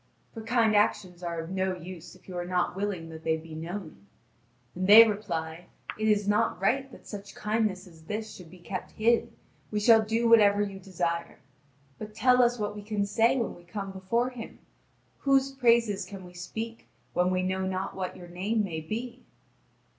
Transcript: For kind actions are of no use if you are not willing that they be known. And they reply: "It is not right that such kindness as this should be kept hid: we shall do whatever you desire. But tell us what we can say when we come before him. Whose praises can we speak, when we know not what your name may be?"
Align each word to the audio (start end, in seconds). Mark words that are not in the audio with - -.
For 0.33 0.41
kind 0.41 0.75
actions 0.75 1.21
are 1.21 1.39
of 1.39 1.51
no 1.51 1.75
use 1.77 2.15
if 2.15 2.27
you 2.27 2.35
are 2.35 2.43
not 2.43 2.75
willing 2.75 3.09
that 3.09 3.23
they 3.23 3.37
be 3.37 3.53
known. 3.53 4.07
And 4.73 4.87
they 4.87 5.07
reply: 5.07 5.67
"It 5.95 6.07
is 6.07 6.27
not 6.27 6.59
right 6.59 6.91
that 6.91 7.05
such 7.05 7.35
kindness 7.35 7.85
as 7.85 8.05
this 8.05 8.33
should 8.33 8.49
be 8.49 8.57
kept 8.57 8.93
hid: 8.93 9.31
we 9.69 9.79
shall 9.79 10.01
do 10.03 10.27
whatever 10.27 10.63
you 10.63 10.79
desire. 10.79 11.37
But 11.99 12.15
tell 12.15 12.41
us 12.41 12.57
what 12.57 12.75
we 12.75 12.81
can 12.81 13.05
say 13.05 13.37
when 13.37 13.53
we 13.53 13.63
come 13.63 13.91
before 13.91 14.31
him. 14.31 14.57
Whose 15.19 15.51
praises 15.51 16.03
can 16.03 16.25
we 16.25 16.33
speak, 16.33 16.87
when 17.13 17.29
we 17.29 17.43
know 17.43 17.67
not 17.67 17.95
what 17.95 18.17
your 18.17 18.27
name 18.27 18.63
may 18.63 18.79
be?" 18.81 19.21